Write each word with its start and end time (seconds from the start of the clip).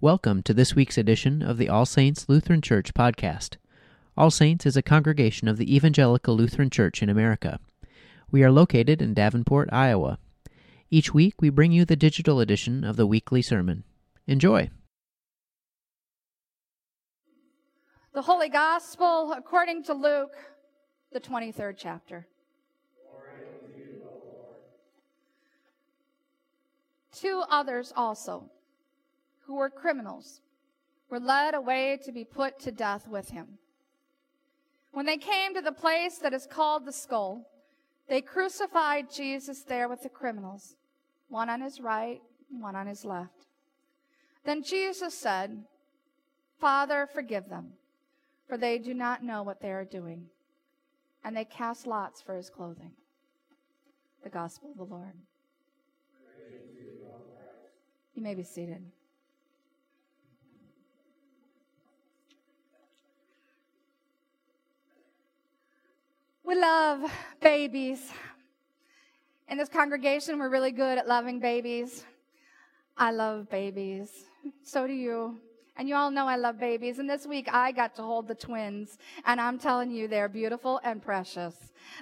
Welcome 0.00 0.44
to 0.44 0.54
this 0.54 0.76
week's 0.76 0.96
edition 0.96 1.42
of 1.42 1.58
the 1.58 1.68
All 1.68 1.84
Saints 1.84 2.28
Lutheran 2.28 2.62
Church 2.62 2.94
podcast. 2.94 3.56
All 4.16 4.30
Saints 4.30 4.64
is 4.64 4.76
a 4.76 4.80
congregation 4.80 5.48
of 5.48 5.56
the 5.56 5.74
Evangelical 5.74 6.36
Lutheran 6.36 6.70
Church 6.70 7.02
in 7.02 7.08
America. 7.08 7.58
We 8.30 8.44
are 8.44 8.52
located 8.52 9.02
in 9.02 9.12
Davenport, 9.12 9.68
Iowa. 9.72 10.20
Each 10.88 11.12
week 11.12 11.42
we 11.42 11.50
bring 11.50 11.72
you 11.72 11.84
the 11.84 11.96
digital 11.96 12.38
edition 12.38 12.84
of 12.84 12.94
the 12.94 13.08
weekly 13.08 13.42
sermon. 13.42 13.82
Enjoy. 14.28 14.70
The 18.14 18.22
Holy 18.22 18.50
Gospel 18.50 19.32
according 19.36 19.82
to 19.82 19.94
Luke, 19.94 20.36
the 21.10 21.18
23rd 21.18 21.74
chapter. 21.76 22.28
Two 27.10 27.42
others 27.50 27.92
also 27.96 28.48
who 29.48 29.56
were 29.56 29.70
criminals, 29.70 30.42
were 31.08 31.18
led 31.18 31.54
away 31.54 31.98
to 32.04 32.12
be 32.12 32.22
put 32.22 32.60
to 32.60 32.70
death 32.70 33.08
with 33.08 33.30
him. 33.30 33.46
When 34.92 35.06
they 35.06 35.16
came 35.16 35.54
to 35.54 35.62
the 35.62 35.72
place 35.72 36.18
that 36.18 36.34
is 36.34 36.46
called 36.46 36.84
the 36.84 36.92
skull, 36.92 37.48
they 38.10 38.20
crucified 38.20 39.10
Jesus 39.10 39.62
there 39.62 39.88
with 39.88 40.02
the 40.02 40.10
criminals, 40.10 40.76
one 41.28 41.48
on 41.48 41.62
his 41.62 41.80
right, 41.80 42.20
one 42.50 42.76
on 42.76 42.86
his 42.86 43.06
left. 43.06 43.46
Then 44.44 44.62
Jesus 44.62 45.14
said, 45.14 45.64
Father, 46.60 47.08
forgive 47.12 47.48
them, 47.48 47.70
for 48.46 48.58
they 48.58 48.76
do 48.78 48.92
not 48.92 49.24
know 49.24 49.42
what 49.42 49.62
they 49.62 49.72
are 49.72 49.84
doing. 49.84 50.26
And 51.24 51.34
they 51.34 51.46
cast 51.46 51.86
lots 51.86 52.20
for 52.20 52.36
his 52.36 52.50
clothing. 52.50 52.92
The 54.22 54.30
Gospel 54.30 54.72
of 54.72 54.76
the 54.76 54.94
Lord. 54.94 55.14
You 58.14 58.22
may 58.22 58.34
be 58.34 58.42
seated. 58.42 58.84
We 66.48 66.54
love 66.54 67.02
babies. 67.42 68.10
In 69.50 69.58
this 69.58 69.68
congregation, 69.68 70.38
we're 70.38 70.48
really 70.48 70.70
good 70.70 70.96
at 70.96 71.06
loving 71.06 71.40
babies. 71.40 72.06
I 72.96 73.10
love 73.10 73.50
babies. 73.50 74.24
So 74.62 74.86
do 74.86 74.94
you. 74.94 75.36
And 75.76 75.86
you 75.86 75.94
all 75.94 76.10
know 76.10 76.26
I 76.26 76.36
love 76.36 76.58
babies. 76.58 77.00
And 77.00 77.10
this 77.10 77.26
week 77.26 77.50
I 77.52 77.70
got 77.70 77.94
to 77.96 78.02
hold 78.02 78.28
the 78.28 78.34
twins. 78.34 78.96
And 79.26 79.38
I'm 79.38 79.58
telling 79.58 79.90
you, 79.90 80.08
they're 80.08 80.30
beautiful 80.30 80.80
and 80.84 81.02
precious. 81.02 81.54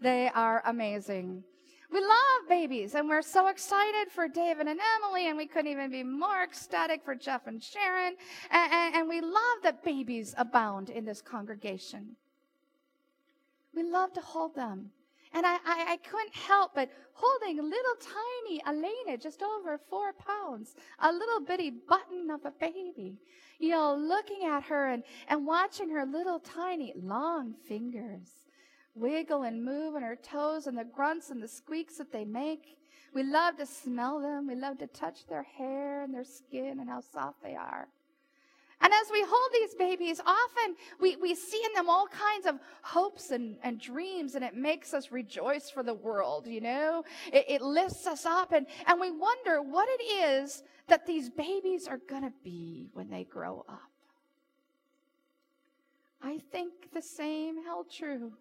They 0.00 0.28
are 0.34 0.60
amazing. 0.66 1.44
We 1.92 2.00
love 2.00 2.48
babies 2.48 2.96
and 2.96 3.08
we're 3.08 3.22
so 3.22 3.46
excited 3.46 4.10
for 4.10 4.26
David 4.26 4.66
and 4.66 4.80
Emily 4.96 5.28
and 5.28 5.38
we 5.38 5.46
couldn't 5.46 5.70
even 5.70 5.92
be 5.92 6.02
more 6.02 6.42
ecstatic 6.42 7.04
for 7.04 7.14
Jeff 7.14 7.46
and 7.46 7.62
Sharon. 7.62 8.16
And, 8.50 8.72
and, 8.72 8.94
and 8.96 9.08
we 9.08 9.20
love 9.20 9.62
that 9.62 9.84
babies 9.84 10.34
abound 10.36 10.90
in 10.90 11.04
this 11.04 11.22
congregation. 11.22 12.16
We 13.74 13.82
love 13.82 14.12
to 14.14 14.20
hold 14.20 14.54
them. 14.54 14.90
And 15.34 15.46
I, 15.46 15.54
I, 15.64 15.92
I, 15.92 15.96
couldn't 15.96 16.34
help 16.34 16.74
but 16.74 16.90
holding 17.14 17.56
little 17.56 17.94
tiny 18.00 18.62
Elena, 18.66 19.16
just 19.16 19.42
over 19.42 19.78
four 19.88 20.12
pounds, 20.12 20.74
a 20.98 21.10
little 21.10 21.40
bitty 21.40 21.70
button 21.88 22.30
of 22.30 22.44
a 22.44 22.50
baby, 22.50 23.16
you 23.58 23.70
know, 23.70 23.94
looking 23.96 24.44
at 24.44 24.64
her 24.64 24.90
and, 24.90 25.02
and 25.28 25.46
watching 25.46 25.88
her 25.88 26.04
little 26.04 26.38
tiny 26.38 26.92
long 26.96 27.54
fingers 27.66 28.42
wiggle 28.94 29.44
and 29.44 29.64
move 29.64 29.94
and 29.94 30.04
her 30.04 30.16
toes 30.16 30.66
and 30.66 30.76
the 30.76 30.84
grunts 30.84 31.30
and 31.30 31.42
the 31.42 31.48
squeaks 31.48 31.96
that 31.96 32.12
they 32.12 32.24
make. 32.24 32.76
We 33.14 33.22
love 33.22 33.56
to 33.56 33.66
smell 33.66 34.20
them. 34.20 34.46
We 34.46 34.54
love 34.54 34.78
to 34.78 34.86
touch 34.86 35.26
their 35.26 35.42
hair 35.42 36.02
and 36.02 36.14
their 36.14 36.24
skin 36.24 36.78
and 36.80 36.88
how 36.88 37.00
soft 37.00 37.42
they 37.42 37.54
are. 37.54 37.88
And 38.82 38.92
as 38.92 39.10
we 39.12 39.24
hold 39.26 39.50
these 39.52 39.74
babies, 39.74 40.20
often 40.26 40.74
we, 41.00 41.14
we 41.16 41.36
see 41.36 41.62
in 41.64 41.72
them 41.72 41.88
all 41.88 42.08
kinds 42.08 42.46
of 42.46 42.58
hopes 42.82 43.30
and, 43.30 43.56
and 43.62 43.80
dreams, 43.80 44.34
and 44.34 44.44
it 44.44 44.56
makes 44.56 44.92
us 44.92 45.12
rejoice 45.12 45.70
for 45.70 45.84
the 45.84 45.94
world, 45.94 46.48
you 46.48 46.60
know? 46.60 47.04
It, 47.32 47.44
it 47.48 47.62
lifts 47.62 48.08
us 48.08 48.26
up, 48.26 48.50
and, 48.52 48.66
and 48.86 49.00
we 49.00 49.12
wonder 49.12 49.62
what 49.62 49.88
it 49.88 50.02
is 50.02 50.64
that 50.88 51.06
these 51.06 51.30
babies 51.30 51.86
are 51.86 52.00
going 52.08 52.22
to 52.22 52.32
be 52.42 52.88
when 52.92 53.08
they 53.08 53.22
grow 53.22 53.64
up. 53.68 53.88
I 56.20 56.38
think 56.50 56.72
the 56.92 57.02
same 57.02 57.64
held 57.64 57.90
true 57.90 58.32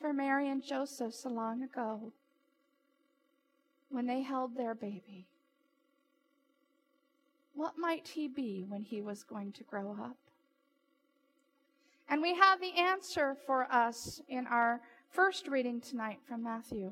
for 0.00 0.12
Mary 0.12 0.48
and 0.48 0.62
Joseph 0.62 1.14
so 1.14 1.28
long 1.30 1.62
ago 1.62 2.12
when 3.88 4.06
they 4.06 4.22
held 4.22 4.56
their 4.56 4.74
baby. 4.74 5.26
What 7.62 7.78
might 7.78 8.08
he 8.08 8.26
be 8.26 8.64
when 8.66 8.82
he 8.82 9.00
was 9.00 9.22
going 9.22 9.52
to 9.52 9.62
grow 9.62 9.92
up? 9.92 10.16
And 12.08 12.20
we 12.20 12.34
have 12.34 12.60
the 12.60 12.72
answer 12.76 13.36
for 13.46 13.72
us 13.72 14.20
in 14.28 14.48
our 14.48 14.80
first 15.10 15.46
reading 15.46 15.80
tonight 15.80 16.18
from 16.26 16.42
Matthew. 16.42 16.90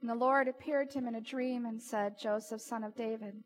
And 0.00 0.10
the 0.10 0.16
Lord 0.16 0.48
appeared 0.48 0.90
to 0.90 0.98
him 0.98 1.06
in 1.06 1.14
a 1.14 1.20
dream 1.20 1.64
and 1.64 1.80
said, 1.80 2.18
Joseph, 2.18 2.60
son 2.60 2.82
of 2.82 2.96
David, 2.96 3.36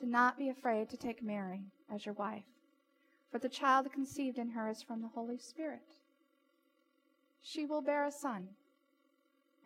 do 0.00 0.06
not 0.06 0.38
be 0.38 0.48
afraid 0.48 0.88
to 0.88 0.96
take 0.96 1.22
Mary 1.22 1.60
as 1.94 2.06
your 2.06 2.14
wife, 2.14 2.48
for 3.30 3.38
the 3.38 3.46
child 3.50 3.92
conceived 3.92 4.38
in 4.38 4.48
her 4.48 4.70
is 4.70 4.82
from 4.82 5.02
the 5.02 5.08
Holy 5.08 5.36
Spirit. 5.36 5.98
She 7.42 7.66
will 7.66 7.82
bear 7.82 8.06
a 8.06 8.10
son, 8.10 8.48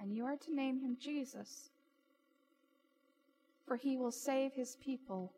and 0.01 0.13
you 0.13 0.25
are 0.25 0.37
to 0.37 0.53
name 0.53 0.81
him 0.81 0.97
Jesus 1.01 1.71
for 3.67 3.77
he 3.77 3.97
will 3.97 4.13
save 4.13 4.53
his 4.53 4.77
people 4.77 5.33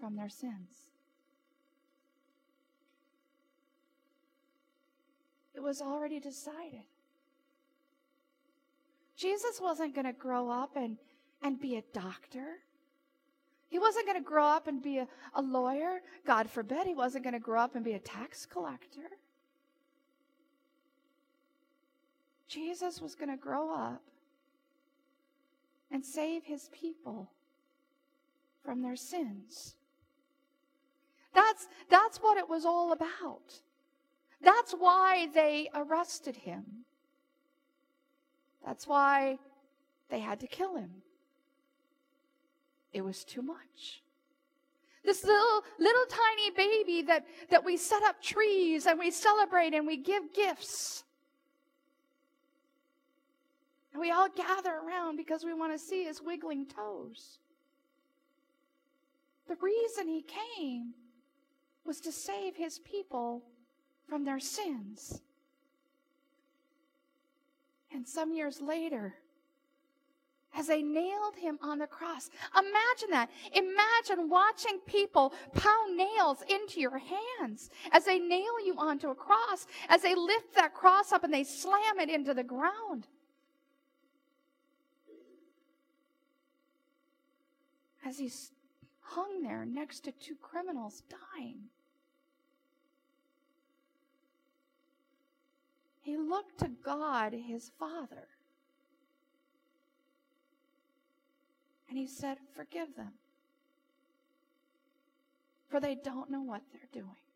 from 0.00 0.16
their 0.16 0.28
sins. 0.28 0.88
It 5.54 5.60
was 5.60 5.82
already 5.82 6.20
decided. 6.20 6.84
Jesus 9.16 9.60
wasn't 9.60 9.94
going 9.94 10.06
to 10.06 10.12
grow 10.12 10.48
up 10.48 10.76
and, 10.76 10.96
and 11.42 11.60
be 11.60 11.76
a 11.76 11.82
doctor. 11.92 12.60
He 13.68 13.80
wasn't 13.80 14.06
going 14.06 14.22
to 14.22 14.24
grow 14.24 14.46
up 14.46 14.68
and 14.68 14.80
be 14.80 14.98
a, 14.98 15.08
a 15.34 15.42
lawyer. 15.42 16.00
God 16.24 16.48
forbid 16.48 16.86
he 16.86 16.94
wasn't 16.94 17.24
going 17.24 17.34
to 17.34 17.40
grow 17.40 17.60
up 17.60 17.74
and 17.74 17.84
be 17.84 17.94
a 17.94 17.98
tax 17.98 18.46
collector. 18.46 19.10
Jesus 22.46 23.02
was 23.02 23.16
going 23.16 23.30
to 23.30 23.36
grow 23.36 23.74
up 23.74 24.02
and 25.90 26.04
save 26.04 26.44
his 26.44 26.68
people 26.72 27.30
from 28.64 28.82
their 28.82 28.96
sins. 28.96 29.76
That's, 31.34 31.68
that's 31.88 32.18
what 32.18 32.36
it 32.36 32.48
was 32.48 32.64
all 32.64 32.92
about. 32.92 33.60
That's 34.42 34.72
why 34.72 35.28
they 35.34 35.68
arrested 35.74 36.36
him. 36.36 36.64
That's 38.64 38.86
why 38.86 39.38
they 40.10 40.20
had 40.20 40.40
to 40.40 40.46
kill 40.46 40.76
him. 40.76 40.90
It 42.92 43.02
was 43.02 43.24
too 43.24 43.42
much. 43.42 44.02
This 45.04 45.24
little, 45.24 45.62
little 45.78 46.04
tiny 46.06 46.50
baby 46.50 47.02
that, 47.06 47.24
that 47.50 47.64
we 47.64 47.76
set 47.76 48.02
up 48.02 48.20
trees 48.20 48.86
and 48.86 48.98
we 48.98 49.10
celebrate 49.10 49.74
and 49.74 49.86
we 49.86 49.96
give 49.96 50.34
gifts. 50.34 51.04
And 53.98 54.06
we 54.06 54.12
all 54.12 54.28
gather 54.28 54.74
around 54.86 55.16
because 55.16 55.42
we 55.42 55.52
want 55.52 55.72
to 55.72 55.78
see 55.78 56.04
his 56.04 56.22
wiggling 56.22 56.66
toes. 56.66 57.40
The 59.48 59.56
reason 59.60 60.06
he 60.06 60.22
came 60.56 60.94
was 61.84 61.98
to 62.02 62.12
save 62.12 62.54
his 62.54 62.78
people 62.78 63.42
from 64.08 64.24
their 64.24 64.38
sins. 64.38 65.20
And 67.92 68.06
some 68.06 68.32
years 68.32 68.60
later, 68.60 69.16
as 70.54 70.68
they 70.68 70.80
nailed 70.80 71.34
him 71.34 71.58
on 71.60 71.78
the 71.78 71.88
cross. 71.88 72.30
Imagine 72.52 73.10
that. 73.10 73.28
Imagine 73.52 74.30
watching 74.30 74.78
people 74.86 75.32
pound 75.54 75.96
nails 75.96 76.38
into 76.48 76.80
your 76.80 76.98
hands 76.98 77.70
as 77.90 78.04
they 78.04 78.20
nail 78.20 78.64
you 78.64 78.76
onto 78.78 79.10
a 79.10 79.14
cross, 79.16 79.66
as 79.88 80.02
they 80.02 80.14
lift 80.14 80.54
that 80.54 80.72
cross 80.72 81.10
up 81.10 81.24
and 81.24 81.34
they 81.34 81.42
slam 81.42 81.98
it 81.98 82.08
into 82.08 82.32
the 82.32 82.44
ground. 82.44 83.08
As 88.08 88.18
he's 88.18 88.52
hung 89.00 89.42
there 89.42 89.66
next 89.66 90.00
to 90.00 90.12
two 90.12 90.34
criminals 90.40 91.02
dying. 91.10 91.58
He 96.00 96.16
looked 96.16 96.58
to 96.60 96.70
God, 96.82 97.34
his 97.34 97.70
Father, 97.78 98.28
and 101.88 101.98
he 101.98 102.06
said, 102.06 102.38
Forgive 102.54 102.96
them, 102.96 103.12
for 105.68 105.80
they 105.80 105.94
don't 105.94 106.30
know 106.30 106.40
what 106.42 106.62
they're 106.72 107.02
doing. 107.02 107.27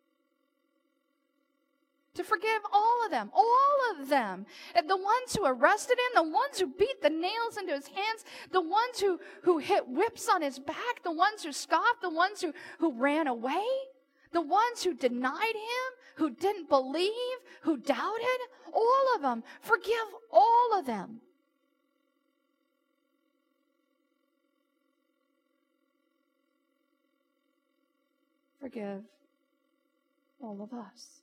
To 2.15 2.23
forgive 2.23 2.61
all 2.73 3.05
of 3.05 3.11
them, 3.11 3.31
all 3.35 3.79
of 3.93 4.09
them. 4.09 4.45
And 4.75 4.89
the 4.89 4.97
ones 4.97 5.35
who 5.35 5.47
arrested 5.47 5.99
him, 5.99 6.25
the 6.27 6.31
ones 6.31 6.59
who 6.59 6.67
beat 6.67 7.01
the 7.01 7.11
nails 7.11 7.57
into 7.59 7.73
his 7.73 7.87
hands, 7.87 8.25
the 8.51 8.61
ones 8.61 9.01
who, 9.01 9.19
who 9.43 9.59
hit 9.59 9.89
whips 9.89 10.29
on 10.29 10.43
his 10.43 10.59
back, 10.59 11.03
the 11.03 11.13
ones 11.13 11.43
who 11.43 11.53
scoffed, 11.53 12.03
the 12.03 12.11
ones 12.11 12.43
who, 12.43 12.53
who 12.79 12.93
ran 12.93 13.27
away, 13.27 13.65
the 14.33 14.43
ones 14.43 14.83
who 14.83 14.95
denied 14.95 15.55
him, 15.55 15.93
who 16.17 16.31
didn't 16.31 16.69
believe, 16.69 17.13
who 17.63 17.79
doubted, 17.79 18.41
all 18.73 19.15
of 19.15 19.23
them. 19.23 19.43
Forgive 19.61 19.95
all 20.31 20.79
of 20.79 20.87
them. 20.87 21.21
Forgive 28.61 29.03
all 30.41 30.63
of 30.63 30.73
us. 30.73 31.22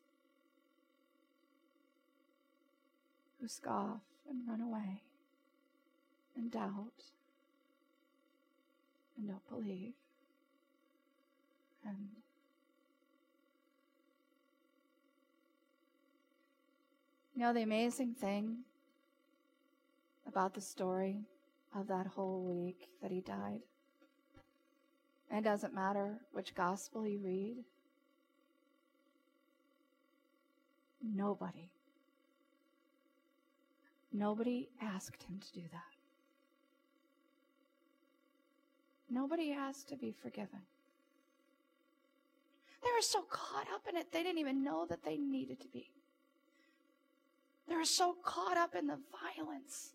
Who 3.39 3.47
scoff 3.47 4.01
and 4.29 4.47
run 4.47 4.61
away 4.61 5.01
and 6.35 6.51
doubt 6.51 7.03
and 9.17 9.27
don't 9.27 9.49
believe. 9.49 9.93
And 11.85 12.09
you 17.35 17.41
know, 17.41 17.53
the 17.53 17.61
amazing 17.61 18.13
thing 18.13 18.59
about 20.27 20.53
the 20.53 20.61
story 20.61 21.23
of 21.75 21.87
that 21.87 22.07
whole 22.07 22.41
week 22.41 22.89
that 23.01 23.11
he 23.11 23.21
died, 23.21 23.61
and 25.29 25.45
it 25.45 25.49
doesn't 25.49 25.73
matter 25.73 26.19
which 26.33 26.53
gospel 26.53 27.07
you 27.07 27.19
read, 27.23 27.57
nobody 31.01 31.69
Nobody 34.11 34.69
asked 34.81 35.23
him 35.23 35.39
to 35.39 35.53
do 35.53 35.65
that. 35.71 35.99
Nobody 39.09 39.51
asked 39.51 39.89
to 39.89 39.95
be 39.95 40.11
forgiven. 40.11 40.61
They 42.83 42.89
were 42.95 43.01
so 43.01 43.21
caught 43.23 43.67
up 43.73 43.81
in 43.89 43.97
it, 43.97 44.11
they 44.11 44.23
didn't 44.23 44.39
even 44.39 44.63
know 44.63 44.85
that 44.89 45.03
they 45.03 45.17
needed 45.17 45.59
to 45.61 45.67
be. 45.67 45.91
They 47.67 47.75
were 47.75 47.85
so 47.85 48.15
caught 48.23 48.57
up 48.57 48.75
in 48.75 48.87
the 48.87 48.99
violence 49.37 49.93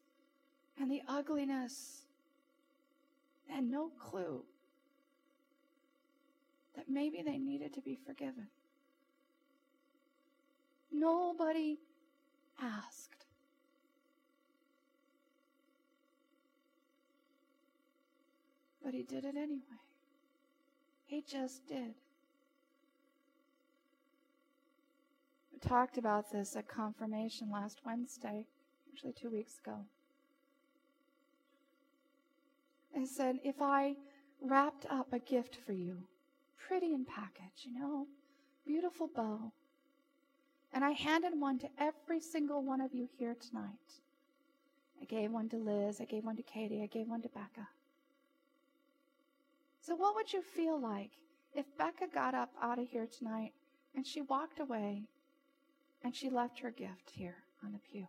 and 0.81 0.91
the 0.91 1.03
ugliness 1.09 2.03
and 3.53 3.71
no 3.71 3.91
clue 3.99 4.45
that 6.77 6.89
maybe 6.89 7.23
they 7.23 7.39
needed 7.39 7.73
to 7.75 7.81
be 7.81 7.99
forgiven. 8.07 8.49
Nobody 10.93 11.79
asked. 12.61 13.24
But 18.85 18.93
he 18.93 19.03
did 19.03 19.25
it 19.25 19.35
anyway. 19.37 19.81
He 21.07 21.23
just 21.23 21.67
did. 21.67 21.95
We 25.53 25.59
talked 25.59 25.97
about 25.97 26.31
this 26.31 26.55
at 26.55 26.69
confirmation 26.69 27.51
last 27.51 27.81
Wednesday, 27.87 28.47
actually 28.93 29.15
two 29.15 29.31
weeks 29.31 29.59
ago. 29.59 29.79
I 32.97 33.07
said, 33.07 33.39
if 33.43 33.61
I 33.61 33.97
wrapped 34.41 34.87
up 34.91 35.13
a 35.13 35.19
gift 35.19 35.57
for 35.67 35.73
you, 35.73 35.97
pretty 36.57 36.93
in 36.93 37.05
package, 37.05 37.65
you 37.65 37.79
know, 37.79 38.07
beautiful 38.67 39.09
bow, 39.09 39.53
and 40.73 40.85
I 40.85 40.91
handed 40.91 41.33
one 41.39 41.59
to 41.61 41.69
every 41.79 42.21
single 42.21 42.63
one 42.63 42.81
of 42.81 42.95
you 42.95 43.09
here 43.19 43.35
tonight. 43.35 44.01
I 45.01 45.07
gave 45.07 45.33
one 45.33 45.49
to 45.51 45.57
Liz, 45.57 46.01
I 46.01 46.05
gave 46.05 46.25
one 46.25 46.37
to 46.37 46.43
Katie, 46.43 46.83
I 46.83 46.87
gave 46.87 47.09
one 47.09 47.23
to 47.23 47.29
Becca. 47.29 47.69
So, 49.87 49.95
what 49.95 50.15
would 50.15 50.33
you 50.33 50.41
feel 50.41 50.81
like 50.81 51.11
if 51.55 51.67
Becca 51.77 52.07
got 52.15 52.35
up 52.35 52.51
out 52.63 52.79
of 52.79 52.89
here 52.89 53.07
tonight 53.07 53.53
and 53.95 54.07
she 54.07 54.23
walked 54.23 54.59
away 54.59 55.03
and 56.03 56.17
she 56.17 56.31
left 56.31 56.59
her 56.61 56.71
gift 56.71 57.11
here 57.13 57.37
on 57.63 57.73
the 57.73 57.79
pew? 57.79 58.07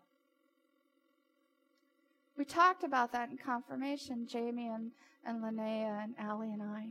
We 2.37 2.45
talked 2.45 2.85
about 2.85 3.11
that 3.11 3.29
in 3.29 3.37
confirmation, 3.37 4.25
Jamie 4.25 4.69
and, 4.69 4.91
and 5.25 5.43
Linnea 5.43 6.01
and 6.01 6.15
Allie 6.17 6.53
and 6.53 6.63
I. 6.63 6.87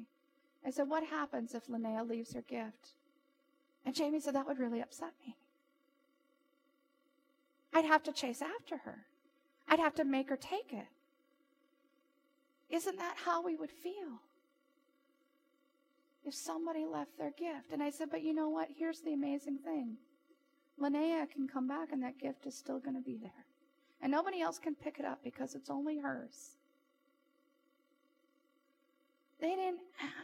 I 0.67 0.71
said, 0.71 0.91
What 0.91 1.05
happens 1.05 1.55
if 1.55 1.67
Linnea 1.67 2.07
leaves 2.07 2.35
her 2.35 2.43
gift? 2.43 2.91
And 3.87 3.95
Jamie 3.95 4.21
said, 4.21 4.35
That 4.35 4.47
would 4.47 4.59
really 4.59 4.83
upset 4.83 5.13
me. 5.27 5.35
I'd 7.73 7.87
have 7.87 8.03
to 8.03 8.13
chase 8.13 8.43
after 8.43 8.77
her, 8.77 9.07
I'd 9.67 9.81
have 9.81 9.95
to 9.95 10.05
make 10.05 10.29
her 10.29 10.37
take 10.37 10.75
it. 10.75 10.89
Isn't 12.69 12.99
that 12.99 13.17
how 13.25 13.43
we 13.43 13.57
would 13.57 13.71
feel? 13.71 14.21
If 16.25 16.35
somebody 16.35 16.85
left 16.87 17.17
their 17.19 17.33
gift. 17.33 17.73
And 17.73 17.83
I 17.83 17.91
said, 17.91 18.09
but 18.11 18.23
you 18.23 18.35
know 18.35 18.49
what? 18.49 18.69
Here's 18.77 19.01
the 19.01 19.13
amazing 19.13 19.59
thing. 19.59 19.97
Linnea 20.81 21.31
can 21.31 21.47
come 21.47 21.69
back 21.69 21.93
and 21.93 22.03
that 22.03 22.19
gift 22.19 22.47
is 22.47 22.55
still 22.57 22.79
going 22.79 22.97
to 22.97 23.03
be 23.03 23.17
there. 23.17 23.31
And 24.01 24.11
nobody 24.11 24.41
else 24.41 24.59
can 24.59 24.75
pick 24.75 24.99
it 24.99 25.05
up 25.05 25.21
because 25.23 25.55
it's 25.55 25.71
only 25.71 25.99
hers. 25.99 26.57
They 29.41 29.51
didn't 29.51 29.81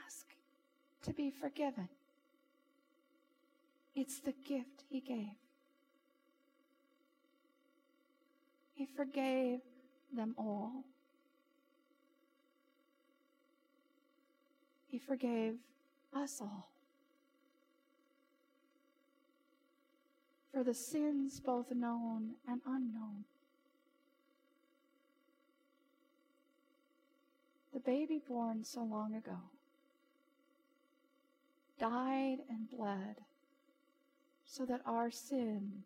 ask 0.07 0.27
to 1.03 1.13
be 1.13 1.31
forgiven. 1.31 1.89
It's 3.95 4.21
the 4.21 4.35
gift 4.47 4.85
he 4.89 5.01
gave. 5.01 5.37
He 8.75 8.87
forgave 8.87 9.61
them 10.13 10.35
all. 10.39 10.85
He 14.89 14.99
forgave 14.99 15.57
us 16.15 16.41
all. 16.41 16.69
For 20.53 20.65
the 20.65 20.75
sins 20.75 21.41
both 21.41 21.71
known 21.71 22.33
and 22.49 22.61
unknown. 22.67 23.25
The 27.73 27.81
baby 27.81 28.21
born 28.27 28.65
so 28.65 28.83
long 28.83 29.15
ago 29.15 29.39
died 31.79 32.39
and 32.49 32.69
bled 32.69 33.17
so 34.45 34.67
that 34.67 34.83
our 34.85 35.11
sin 35.11 35.85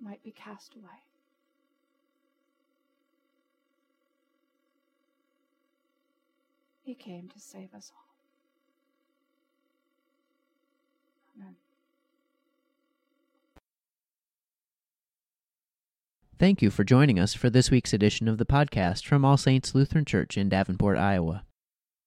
might 0.00 0.22
be 0.22 0.32
cast 0.32 0.74
away. 0.74 1.04
He 6.82 6.94
came 6.94 7.28
to 7.28 7.40
save 7.40 7.72
us 7.74 7.90
all. 7.94 8.13
Thank 16.36 16.62
you 16.62 16.70
for 16.70 16.82
joining 16.82 17.20
us 17.20 17.32
for 17.32 17.48
this 17.48 17.70
week's 17.70 17.92
edition 17.92 18.26
of 18.26 18.38
the 18.38 18.44
podcast 18.44 19.04
from 19.04 19.24
All 19.24 19.36
Saints 19.36 19.72
Lutheran 19.72 20.04
Church 20.04 20.36
in 20.36 20.48
Davenport, 20.48 20.98
Iowa. 20.98 21.44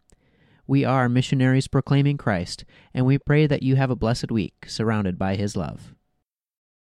We 0.66 0.84
are 0.84 1.08
missionaries 1.08 1.68
proclaiming 1.68 2.18
Christ, 2.18 2.66
and 2.92 3.06
we 3.06 3.16
pray 3.16 3.46
that 3.46 3.62
you 3.62 3.76
have 3.76 3.90
a 3.90 3.96
blessed 3.96 4.30
week 4.30 4.66
surrounded 4.66 5.18
by 5.18 5.36
His 5.36 5.56
love. 5.56 5.94